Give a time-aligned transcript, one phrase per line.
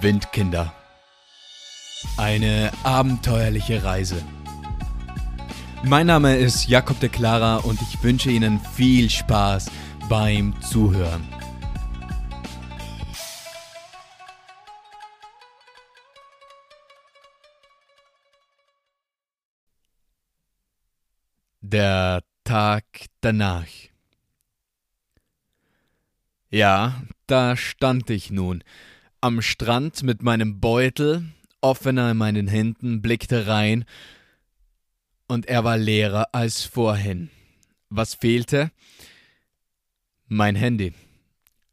[0.00, 0.72] Windkinder.
[2.16, 4.22] Eine abenteuerliche Reise.
[5.82, 9.70] Mein Name ist Jakob de Clara und ich wünsche Ihnen viel Spaß
[10.08, 11.26] beim Zuhören.
[21.60, 22.84] Der Tag
[23.20, 23.66] danach.
[26.50, 28.62] Ja, da stand ich nun,
[29.22, 31.24] am Strand mit meinem Beutel,
[31.60, 33.84] offener in meinen Händen, blickte rein,
[35.28, 37.30] und er war leerer als vorhin.
[37.88, 38.72] Was fehlte?
[40.26, 40.92] Mein Handy.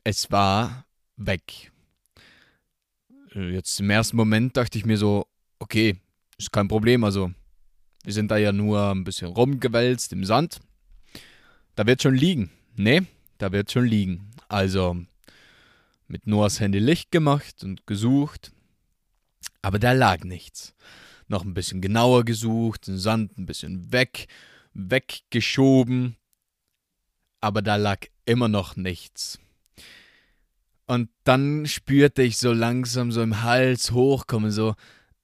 [0.03, 0.85] Es war
[1.17, 1.71] weg.
[3.33, 5.25] Jetzt im ersten Moment dachte ich mir so,
[5.57, 5.97] okay,
[6.37, 7.31] ist kein Problem, also
[8.03, 10.59] wir sind da ja nur ein bisschen rumgewälzt im Sand.
[11.75, 12.51] Da wird schon liegen.
[12.75, 13.01] Nee,
[13.39, 14.31] da wird schon liegen.
[14.47, 14.97] Also
[16.09, 18.51] mit Noahs Handy Licht gemacht und gesucht.
[19.61, 20.73] Aber da lag nichts.
[21.27, 24.27] Noch ein bisschen genauer gesucht, den Sand ein bisschen weg,
[24.73, 26.17] weggeschoben.
[27.39, 29.39] Aber da lag immer noch nichts.
[30.87, 34.71] Und dann spürte ich so langsam so im Hals hochkommen, so,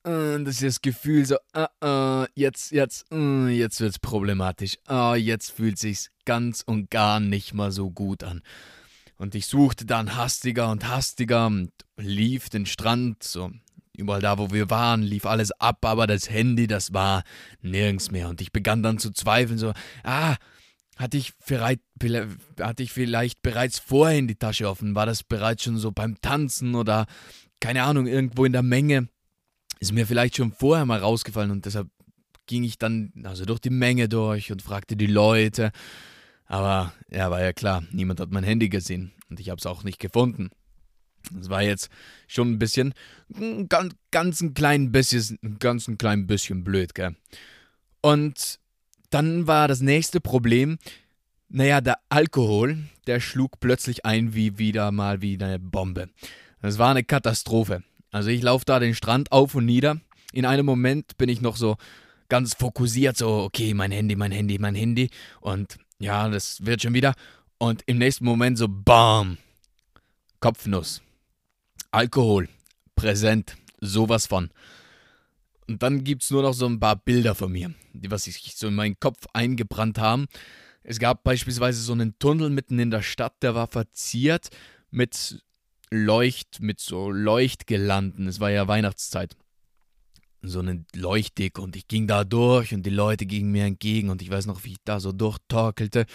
[0.04, 4.78] äh, das ist das Gefühl so, uh, uh, jetzt, jetzt, uh, jetzt wird's problematisch.
[4.86, 8.44] Ah, jetzt fühlt sich's ganz und gar nicht mal so gut an.
[9.18, 13.52] Und ich suchte dann hastiger und hastiger und lief den Strand, so
[13.98, 17.24] überall da, wo wir waren, lief alles ab, aber das Handy, das war
[17.62, 18.30] nirgends mehr.
[18.30, 20.36] Und ich begann dann zu zweifeln, so, ah,
[20.98, 21.82] hatte ich, vielleicht,
[22.60, 24.96] hatte ich vielleicht bereits vorhin die Tasche offen?
[24.96, 27.06] War das bereits schon so beim Tanzen oder
[27.60, 29.10] keine Ahnung, irgendwo in der Menge?
[29.80, 31.90] Ist mir vielleicht schon vorher mal rausgefallen und deshalb
[32.48, 35.72] ging ich dann also durch die Menge durch und fragte die Leute.
[36.46, 39.84] Aber ja, war ja klar, niemand hat mein Handy gesehen und ich habe es auch
[39.84, 40.50] nicht gefunden.
[41.32, 41.90] Das war jetzt
[42.28, 42.94] schon ein bisschen,
[43.68, 47.16] ganz, ganz ein klein bisschen, ganz ein klein bisschen blöd, gell.
[48.02, 48.60] Und
[49.10, 50.78] dann war das nächste Problem,
[51.50, 52.78] naja, der Alkohol,
[53.08, 56.10] der schlug plötzlich ein wie wieder mal wie eine Bombe.
[56.62, 57.84] Das war eine Katastrophe.
[58.12, 60.00] Also ich laufe da den Strand auf und nieder.
[60.32, 61.78] In einem Moment bin ich noch so
[62.30, 65.10] ganz fokussiert, so, okay, mein Handy, mein Handy, mein Handy.
[65.42, 67.14] Und ja, das wird schon wieder.
[67.58, 69.38] Und im nächsten Moment so, bam,
[70.40, 71.02] Kopfnuss.
[71.92, 72.48] Alkohol,
[72.96, 74.52] präsent, sowas von.
[75.68, 78.56] Und dann gibt es nur noch so ein paar Bilder von mir, die was sich
[78.56, 80.28] so in meinen Kopf eingebrannt haben.
[80.84, 84.50] Es gab beispielsweise so einen Tunnel mitten in der Stadt, der war verziert
[84.92, 85.44] mit
[85.90, 88.28] Leucht, mit so Leuchtgelanden.
[88.28, 89.36] Es war ja Weihnachtszeit
[90.48, 94.22] so eine Leuchtdicke und ich ging da durch und die Leute gingen mir entgegen und
[94.22, 96.06] ich weiß noch, wie ich da so durchtorkelte.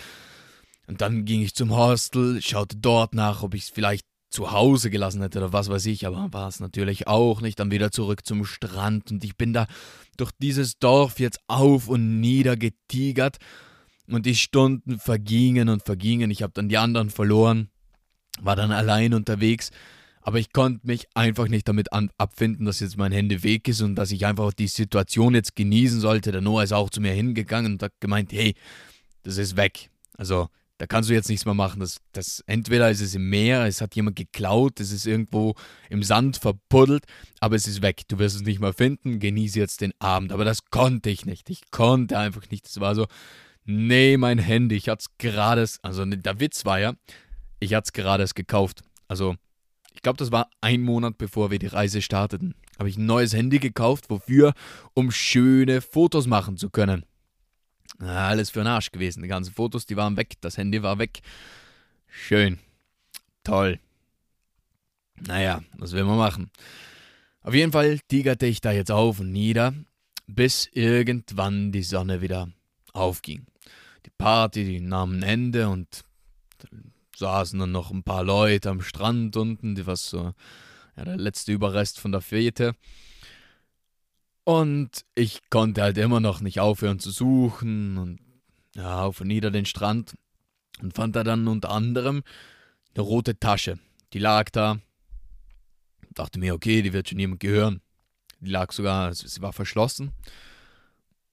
[0.86, 4.90] Und dann ging ich zum Hostel, schaute dort nach, ob ich es vielleicht zu Hause
[4.90, 7.58] gelassen hätte oder was weiß ich, aber war es natürlich auch nicht.
[7.58, 9.66] Dann wieder zurück zum Strand und ich bin da
[10.16, 13.38] durch dieses Dorf jetzt auf und nieder getigert
[14.08, 16.30] und die Stunden vergingen und vergingen.
[16.30, 17.70] Ich habe dann die anderen verloren,
[18.40, 19.70] war dann allein unterwegs
[20.22, 23.80] aber ich konnte mich einfach nicht damit an, abfinden, dass jetzt mein Handy weg ist
[23.80, 26.32] und dass ich einfach die Situation jetzt genießen sollte.
[26.32, 28.54] Der Noah ist auch zu mir hingegangen und hat gemeint, hey,
[29.22, 29.90] das ist weg.
[30.16, 30.48] Also
[30.80, 31.80] da kannst du jetzt nichts mehr machen.
[31.80, 35.54] Das, das, entweder ist es im Meer, es hat jemand geklaut, es ist irgendwo
[35.90, 37.04] im Sand verpuddelt,
[37.38, 38.02] aber es ist weg.
[38.08, 40.32] Du wirst es nicht mehr finden, genieße jetzt den Abend.
[40.32, 41.50] Aber das konnte ich nicht.
[41.50, 42.66] Ich konnte einfach nicht.
[42.66, 43.06] Es war so,
[43.64, 46.94] nee, mein Handy, ich hatte es gerade, also der Witz war ja,
[47.58, 48.82] ich hatte es gerade gekauft.
[49.06, 49.36] Also
[49.92, 53.34] ich glaube, das war ein Monat bevor wir die Reise starteten, habe ich ein neues
[53.34, 54.08] Handy gekauft.
[54.08, 54.54] Wofür?
[54.94, 57.04] Um schöne Fotos machen zu können.
[57.98, 59.22] Alles für den Arsch gewesen.
[59.22, 60.34] Die ganzen Fotos, die waren weg.
[60.40, 61.20] Das Handy war weg.
[62.06, 62.58] Schön.
[63.44, 63.78] Toll.
[65.20, 66.50] Naja, was will man machen?
[67.42, 69.74] Auf jeden Fall tigerte ich da jetzt auf und nieder,
[70.26, 72.48] bis irgendwann die Sonne wieder
[72.94, 73.46] aufging.
[74.06, 76.04] Die Party, die nahm ein Ende und
[77.20, 80.34] saßen dann noch ein paar Leute am Strand unten, die was so,
[80.96, 82.74] ja, der letzte Überrest von der Fete.
[84.44, 88.18] Und ich konnte halt immer noch nicht aufhören zu suchen und
[88.74, 90.14] ja, auf und nieder den Strand
[90.80, 92.22] und fand da dann unter anderem
[92.94, 93.78] eine rote Tasche.
[94.12, 94.78] Die lag da.
[96.12, 97.80] Dachte mir, okay, die wird schon jemand gehören.
[98.40, 100.10] Die lag sogar, sie war verschlossen.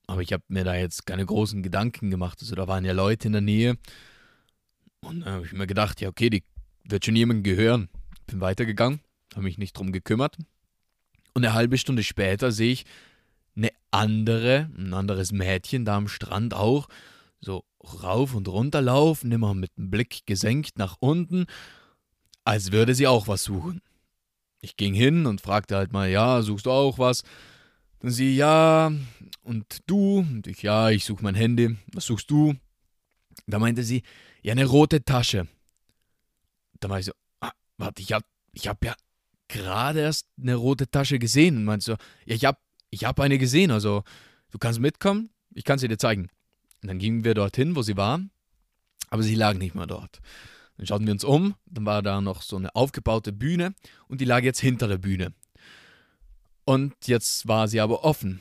[0.06, 2.39] Aber ich habe mir da jetzt keine großen Gedanken gemacht.
[2.41, 3.77] Also da waren ja Leute in der Nähe.
[5.01, 6.44] Und dann habe ich mir gedacht, ja, okay, die
[6.83, 7.89] wird schon jemandem gehören.
[8.25, 8.99] Bin weitergegangen,
[9.33, 10.38] habe mich nicht drum gekümmert.
[11.33, 12.85] Und eine halbe Stunde später sehe ich
[13.55, 16.88] eine andere, ein anderes Mädchen da am Strand auch,
[17.39, 17.63] so
[18.03, 21.45] rauf und runter laufen, immer mit dem Blick gesenkt nach unten,
[22.44, 23.81] als würde sie auch was suchen.
[24.61, 27.23] ich ging hin und fragte halt mal, ja, suchst du auch was?
[27.99, 28.91] Dann sie, ja,
[29.44, 30.19] und du?
[30.19, 31.77] Und ich, ja, ich suche mein Handy.
[31.94, 32.55] Was suchst du?
[33.47, 34.03] Da meinte sie,
[34.47, 35.45] ja, eine rote Tasche.
[36.79, 37.11] Da war ich so,
[37.41, 38.23] ah, warte, ich hab,
[38.53, 38.95] ich hab ja
[39.49, 41.57] gerade erst eine rote Tasche gesehen.
[41.57, 41.91] Und meinte so,
[42.25, 44.05] ja, ich hab, ich hab eine gesehen, also
[44.51, 46.29] du kannst mitkommen, ich kann sie dir zeigen.
[46.81, 48.21] Und dann gingen wir dorthin, wo sie war,
[49.09, 50.21] aber sie lag nicht mehr dort.
[50.77, 53.75] Dann schauten wir uns um, dann war da noch so eine aufgebaute Bühne
[54.07, 55.33] und die lag jetzt hinter der Bühne.
[56.63, 58.39] Und jetzt war sie aber offen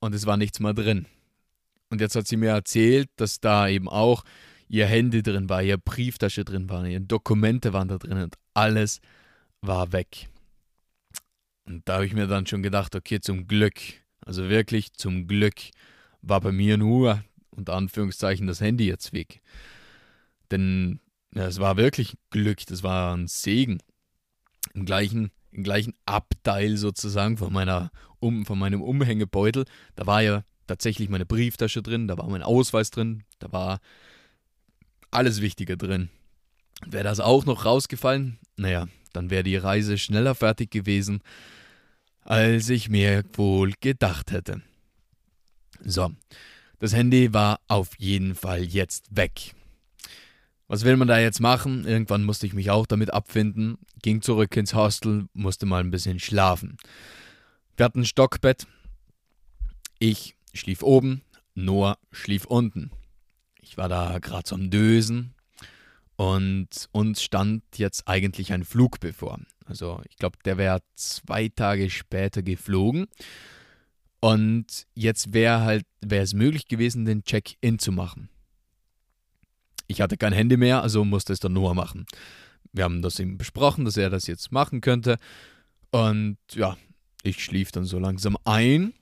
[0.00, 1.06] und es war nichts mehr drin.
[1.90, 4.24] Und jetzt hat sie mir erzählt, dass da eben auch
[4.68, 9.00] ihr Handy drin war, ihre Brieftasche drin war, ihre Dokumente waren da drin und alles
[9.60, 10.28] war weg.
[11.66, 13.80] Und da habe ich mir dann schon gedacht, okay, zum Glück,
[14.24, 15.60] also wirklich zum Glück,
[16.22, 19.42] war bei mir nur, unter Anführungszeichen, das Handy jetzt weg.
[20.50, 21.00] Denn
[21.34, 23.82] ja, es war wirklich Glück, das war ein Segen.
[24.74, 29.64] Im gleichen, im gleichen Abteil sozusagen von, meiner, um, von meinem Umhängebeutel,
[29.94, 33.80] da war ja tatsächlich meine Brieftasche drin, da war mein Ausweis drin, da war
[35.10, 36.10] alles Wichtige drin.
[36.86, 41.22] Wäre das auch noch rausgefallen, naja, dann wäre die Reise schneller fertig gewesen,
[42.22, 44.62] als ich mir wohl gedacht hätte.
[45.84, 46.10] So,
[46.78, 49.54] das Handy war auf jeden Fall jetzt weg.
[50.68, 51.86] Was will man da jetzt machen?
[51.86, 56.20] Irgendwann musste ich mich auch damit abfinden, ging zurück ins Hostel, musste mal ein bisschen
[56.20, 56.76] schlafen.
[57.76, 58.66] Wir hatten ein Stockbett.
[59.98, 61.22] Ich schlief oben,
[61.54, 62.90] Noah schlief unten.
[63.68, 65.34] Ich war da gerade zum Dösen
[66.16, 69.38] und uns stand jetzt eigentlich ein Flug bevor.
[69.66, 73.08] Also ich glaube, der wäre zwei Tage später geflogen.
[74.20, 78.30] Und jetzt wäre halt, wäre es möglich gewesen, den Check-in zu machen.
[79.86, 82.06] Ich hatte kein Handy mehr, also musste es dann Noah machen.
[82.72, 85.18] Wir haben das ihm besprochen, dass er das jetzt machen könnte.
[85.90, 86.78] Und ja,
[87.22, 88.94] ich schlief dann so langsam ein.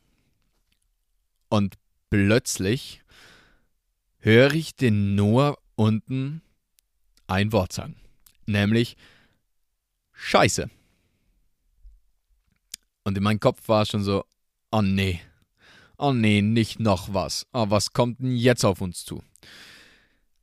[1.48, 1.76] Und
[2.10, 3.02] plötzlich
[4.26, 6.42] höre ich den Noah unten
[7.28, 7.94] ein Wort sagen.
[8.44, 8.96] Nämlich
[10.12, 10.68] Scheiße.
[13.04, 14.24] Und in meinem Kopf war schon so,
[14.72, 15.20] oh nee,
[15.96, 17.46] oh nee, nicht noch was.
[17.52, 19.22] Oh, was kommt denn jetzt auf uns zu?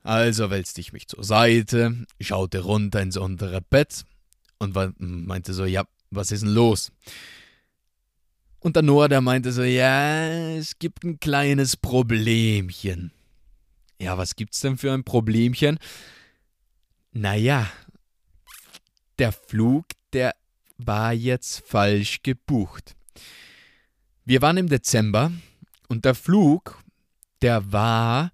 [0.02, 4.06] Also wälzte ich mich zur Seite, schaute runter ins untere Bett
[4.60, 6.94] und meinte so, ja, was ist denn los?
[8.60, 13.12] Und der Noah, der meinte so, ja, es gibt ein kleines Problemchen.
[14.04, 15.80] Ja, was gibt's denn für ein Problemchen?
[17.14, 17.72] Naja,
[19.18, 20.36] der Flug, der
[20.78, 22.98] war jetzt falsch gebucht.
[24.26, 25.32] Wir waren im Dezember
[25.88, 26.84] und der Flug,
[27.42, 28.34] der war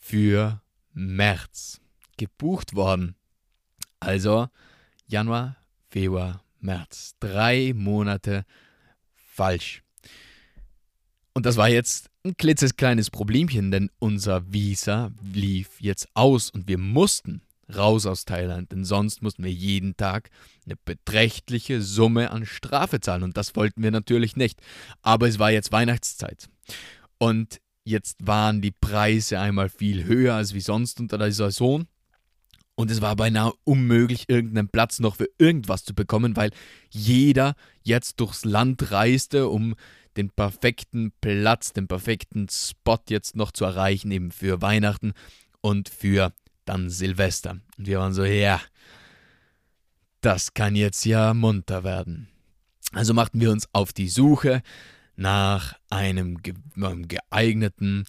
[0.00, 0.60] für
[0.94, 1.80] März
[2.16, 3.14] gebucht worden.
[4.00, 4.48] Also
[5.06, 5.56] Januar,
[5.90, 7.14] Februar, März.
[7.20, 8.44] Drei Monate
[9.14, 9.84] falsch.
[11.34, 16.78] Und das war jetzt ein klitzekleines Problemchen, denn unser Visa lief jetzt aus und wir
[16.78, 17.42] mussten
[17.74, 20.30] raus aus Thailand, denn sonst mussten wir jeden Tag
[20.66, 24.60] eine beträchtliche Summe an Strafe zahlen und das wollten wir natürlich nicht.
[25.02, 26.48] Aber es war jetzt Weihnachtszeit
[27.18, 31.86] und Jetzt waren die Preise einmal viel höher als wie sonst unter der Saison.
[32.76, 36.50] Und es war beinahe unmöglich, irgendeinen Platz noch für irgendwas zu bekommen, weil
[36.88, 39.74] jeder jetzt durchs Land reiste, um
[40.16, 45.12] den perfekten Platz, den perfekten Spot jetzt noch zu erreichen, eben für Weihnachten
[45.60, 46.32] und für
[46.64, 47.58] dann Silvester.
[47.78, 48.60] Und wir waren so, ja,
[50.20, 52.28] das kann jetzt ja munter werden.
[52.92, 54.62] Also machten wir uns auf die Suche
[55.16, 58.04] nach einem geeigneten,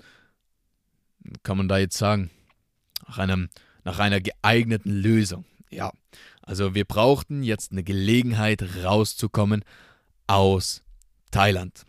[1.44, 2.30] kann man da jetzt sagen,
[3.08, 3.50] nach, einem,
[3.84, 5.46] nach einer geeigneten Lösung.
[5.70, 5.92] Ja,
[6.42, 9.64] also wir brauchten jetzt eine Gelegenheit rauszukommen
[10.28, 10.84] aus
[11.32, 11.86] Thailand.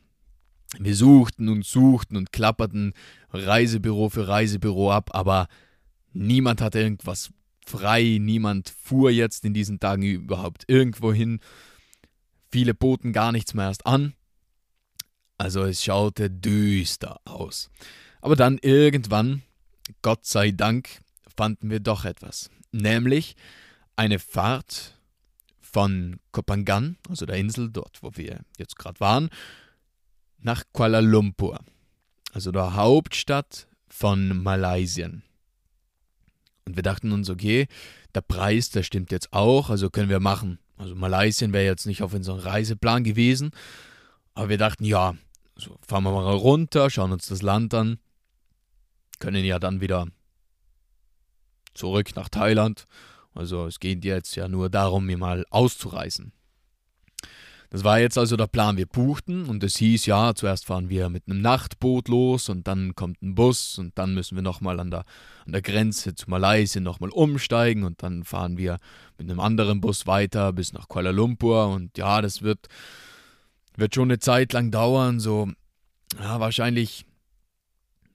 [0.79, 2.93] Wir suchten und suchten und klapperten
[3.31, 5.49] Reisebüro für Reisebüro ab, aber
[6.13, 7.31] niemand hatte irgendwas
[7.67, 11.41] frei, niemand fuhr jetzt in diesen Tagen überhaupt irgendwo hin.
[12.51, 14.15] Viele boten gar nichts mehr erst an.
[15.39, 17.71] Also es schaute düster aus.
[18.21, 19.43] Aber dann irgendwann,
[20.03, 21.03] Gott sei Dank,
[21.37, 22.51] fanden wir doch etwas.
[22.73, 23.37] Nämlich
[23.97, 24.99] eine Fahrt
[25.61, 29.29] von Kopangan, also der Insel, dort wo wir jetzt gerade waren,
[30.47, 31.59] nach Kuala Lumpur,
[32.33, 35.09] also der Hauptstadt von Malaysia.
[35.09, 37.67] Und wir dachten uns, okay,
[38.15, 40.61] der Preis, der stimmt jetzt auch, also können wir machen.
[40.77, 43.51] Also Malaysia wäre jetzt nicht auf unserem Reiseplan gewesen,
[44.35, 45.17] aber wir dachten, ja,
[45.57, 47.99] so, fahren wir mal runter, schauen uns das Land an,
[49.19, 50.07] können ja dann wieder
[51.75, 52.87] zurück nach Thailand.
[53.35, 56.33] Also es geht jetzt ja nur darum, mir mal auszureisen.
[57.71, 58.77] Das war jetzt also der Plan.
[58.77, 62.95] Wir buchten und es hieß, ja, zuerst fahren wir mit einem Nachtboot los und dann
[62.95, 65.05] kommt ein Bus und dann müssen wir nochmal an der,
[65.45, 68.79] an der Grenze zu Malaysia nochmal umsteigen und dann fahren wir
[69.19, 71.69] mit einem anderen Bus weiter bis nach Kuala Lumpur.
[71.69, 72.69] Und ja, das wird,
[73.77, 75.51] wird schon eine Zeit lang dauern, so,
[76.21, 77.05] ja, wahrscheinlich,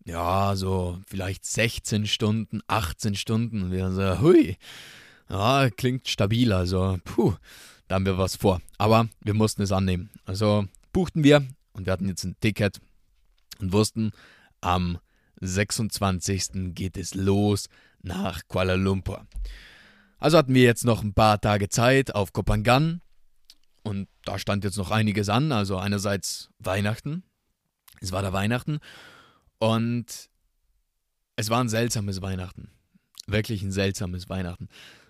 [0.05, 3.63] ja, so vielleicht 16 Stunden, 18 Stunden.
[3.63, 4.57] Und wir so, hui,
[5.29, 7.35] ja, klingt stabil, also, puh
[7.91, 8.61] da haben wir was vor.
[8.77, 10.11] Aber wir mussten es annehmen.
[10.23, 12.79] Also buchten wir und wir hatten jetzt ein Ticket
[13.59, 14.11] und wussten,
[14.61, 14.97] am
[15.41, 16.73] 26.
[16.73, 17.67] geht es los
[18.01, 19.27] nach Kuala Lumpur.
[20.19, 23.01] Also hatten wir jetzt noch ein paar Tage Zeit auf Kopangan
[23.83, 25.51] und da stand jetzt noch einiges an.
[25.51, 27.23] Also einerseits Weihnachten.
[27.99, 28.79] Es war da Weihnachten
[29.59, 30.29] und
[31.35, 32.71] es war ein seltsames Weihnachten.
[33.27, 34.69] Wirklich ein seltsames Weihnachten.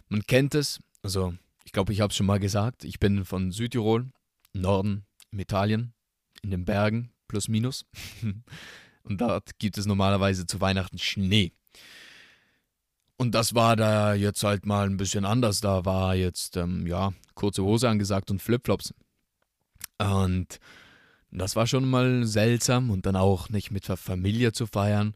[0.10, 2.84] Man kennt es, also ich glaube, ich habe es schon mal gesagt.
[2.84, 4.10] Ich bin von Südtirol,
[4.54, 5.94] Norden, in Italien,
[6.42, 7.86] in den Bergen, plus minus.
[9.04, 11.54] Und dort gibt es normalerweise zu Weihnachten Schnee.
[13.18, 15.62] Und das war da jetzt halt mal ein bisschen anders.
[15.62, 18.94] Da war jetzt, ähm, ja, kurze Hose angesagt und Flipflops.
[20.00, 20.60] Und
[21.30, 25.16] das war schon mal seltsam und dann auch nicht mit der Familie zu feiern,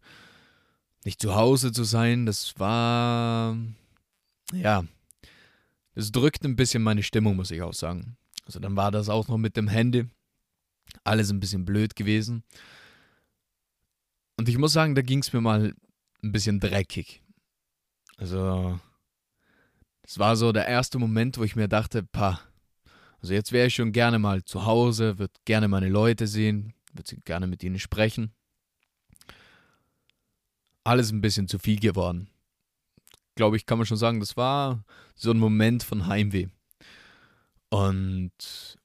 [1.03, 2.25] nicht zu Hause zu sein.
[2.25, 3.57] Das war,
[4.53, 4.85] ja,
[5.95, 8.17] es drückt ein bisschen meine Stimmung, muss ich auch sagen.
[8.45, 10.05] Also dann war das auch noch mit dem Handy.
[11.03, 12.43] Alles ein bisschen blöd gewesen.
[14.37, 15.73] Und ich muss sagen, da ging es mir mal
[16.21, 17.23] ein bisschen dreckig.
[18.17, 18.79] Also,
[20.03, 22.41] das war so der erste Moment, wo ich mir dachte, pa,
[23.21, 27.17] also jetzt wäre ich schon gerne mal zu Hause, würde gerne meine Leute sehen, würde
[27.21, 28.33] gerne mit ihnen sprechen.
[30.83, 32.29] Alles ein bisschen zu viel geworden
[33.35, 36.47] glaube ich, kann man schon sagen, das war so ein Moment von Heimweh.
[37.69, 38.77] Und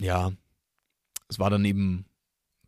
[0.00, 0.32] ja,
[1.28, 2.04] es war dann eben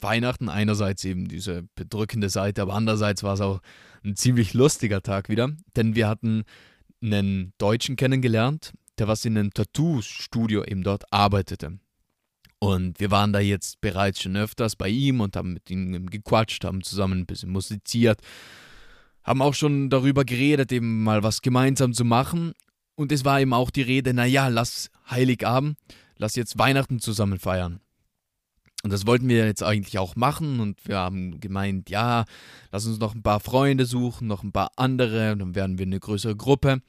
[0.01, 3.61] Weihnachten, einerseits eben diese bedrückende Seite, aber andererseits war es auch
[4.05, 6.45] ein ziemlich lustiger Tag wieder, denn wir hatten
[7.03, 11.79] einen Deutschen kennengelernt, der was in einem Tattoo-Studio eben dort arbeitete.
[12.59, 16.65] Und wir waren da jetzt bereits schon öfters bei ihm und haben mit ihm gequatscht,
[16.65, 18.21] haben zusammen ein bisschen musiziert
[19.25, 22.52] haben auch schon darüber geredet, eben mal was gemeinsam zu machen.
[22.95, 25.76] Und es war eben auch die Rede, naja, lass Heiligabend,
[26.16, 27.81] lass jetzt Weihnachten zusammen feiern.
[28.85, 32.26] Und das wollten wir jetzt eigentlich auch machen und wir haben gemeint, ja,
[32.71, 35.99] lass uns noch ein paar Freunde suchen, noch ein paar andere, dann werden wir eine
[35.99, 36.83] größere Gruppe.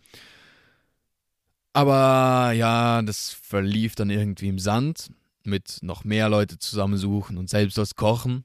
[1.72, 5.10] Aber ja, das verlief dann irgendwie im Sand
[5.46, 8.44] mit noch mehr Leute zusammensuchen und selbst was kochen.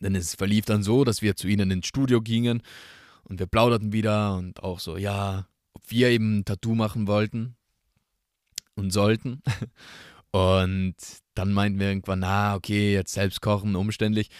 [0.00, 2.62] Denn es verlief dann so, dass wir zu ihnen ins Studio gingen
[3.24, 7.56] und wir plauderten wieder und auch so, ja, ob wir eben ein Tattoo machen wollten
[8.74, 9.42] und sollten.
[10.34, 10.94] Und
[11.34, 14.30] dann meinten wir irgendwann, na, okay, jetzt selbst kochen, umständlich,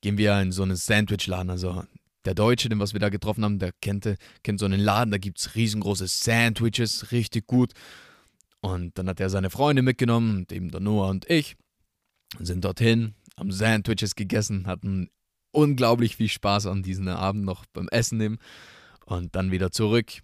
[0.00, 1.50] gehen wir in so einen Sandwichladen.
[1.50, 1.84] Also
[2.24, 5.18] der Deutsche, den was wir da getroffen haben, der kennt, kennt so einen Laden, da
[5.18, 7.74] gibt es riesengroße Sandwiches, richtig gut.
[8.60, 11.56] Und dann hat er seine Freunde mitgenommen eben der Noah und ich
[12.40, 15.10] sind dorthin, haben Sandwiches gegessen, hatten
[15.52, 18.38] unglaublich viel Spaß an diesem Abend noch beim Essen nehmen
[19.06, 20.22] und dann wieder zurück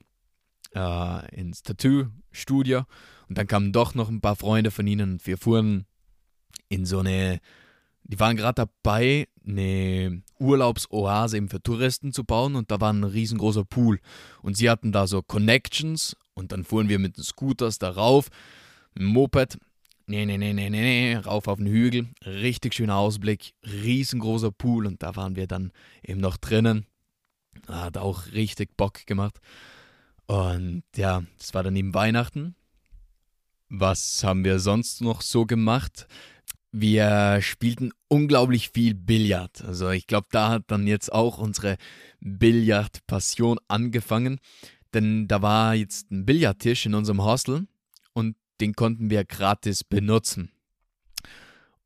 [0.75, 2.85] äh, ins Tattoo-Studio.
[3.29, 5.87] Und dann kamen doch noch ein paar Freunde von ihnen und wir fuhren
[6.69, 7.41] in so eine,
[8.05, 13.05] die waren gerade dabei, eine Urlaubsoase eben für Touristen zu bauen und da war ein
[13.05, 14.01] riesengroßer Pool.
[14.43, 18.29] Und sie hatten da so Connections und dann fuhren wir mit den Scooters darauf,
[18.97, 19.59] dem Moped
[20.07, 24.87] Nee, nee, nee, nee, nee, nee, rauf auf den Hügel, richtig schöner Ausblick, riesengroßer Pool
[24.87, 26.87] und da waren wir dann eben noch drinnen.
[27.69, 29.39] Hat auch richtig Bock gemacht.
[30.27, 32.57] Und ja, das war dann eben Weihnachten.
[33.69, 36.07] Was haben wir sonst noch so gemacht?
[36.73, 39.63] Wir spielten unglaublich viel Billard.
[39.63, 41.77] Also ich glaube, da hat dann jetzt auch unsere
[42.21, 44.41] Billard-Passion angefangen.
[44.95, 47.67] Denn da war jetzt ein Billardtisch in unserem Hostel
[48.63, 50.53] den konnten wir gratis benutzen.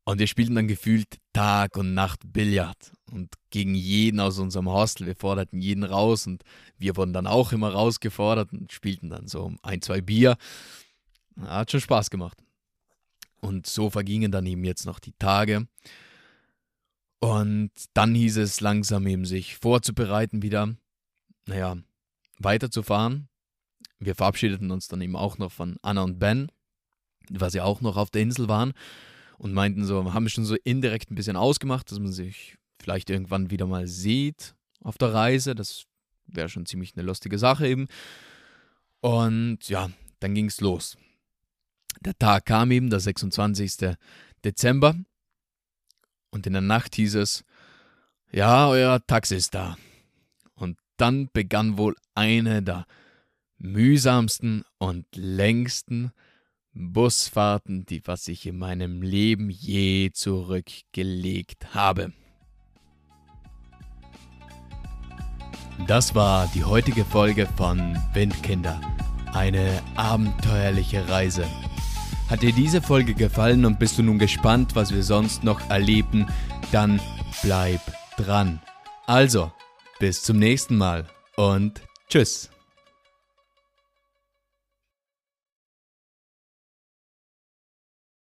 [0.03, 5.07] Und wir spielten dann gefühlt Tag und Nacht Billard und gegen jeden aus unserem Hostel.
[5.07, 6.43] Wir forderten jeden raus und
[6.77, 10.37] wir wurden dann auch immer rausgefordert und spielten dann so ein, zwei Bier.
[11.41, 12.37] Hat schon Spaß gemacht.
[13.41, 15.67] Und so vergingen dann eben jetzt noch die Tage.
[17.19, 20.75] Und dann hieß es langsam eben sich vorzubereiten wieder,
[21.47, 21.75] naja,
[22.37, 23.29] weiterzufahren.
[23.99, 26.51] Wir verabschiedeten uns dann eben auch noch von Anna und Ben
[27.29, 28.73] weil sie auch noch auf der Insel waren
[29.37, 33.51] und meinten so, haben schon so indirekt ein bisschen ausgemacht, dass man sich vielleicht irgendwann
[33.51, 35.55] wieder mal sieht auf der Reise.
[35.55, 35.85] Das
[36.25, 37.87] wäre schon ziemlich eine lustige Sache eben.
[39.01, 40.97] Und ja, dann ging es los.
[42.01, 43.95] Der Tag kam eben, der 26.
[44.43, 44.95] Dezember.
[46.29, 47.43] Und in der Nacht hieß es,
[48.31, 49.77] ja, euer Taxi ist da.
[50.55, 52.85] Und dann begann wohl eine der
[53.57, 56.11] mühsamsten und längsten
[56.77, 62.13] Busfahrten, die was ich in meinem Leben je zurückgelegt habe.
[65.85, 68.81] Das war die heutige Folge von Windkinder.
[69.33, 71.45] Eine abenteuerliche Reise.
[72.29, 76.25] Hat dir diese Folge gefallen und bist du nun gespannt, was wir sonst noch erleben,
[76.71, 76.99] dann
[77.41, 77.81] bleib
[78.17, 78.59] dran.
[79.05, 79.51] Also,
[79.99, 82.49] bis zum nächsten Mal und tschüss.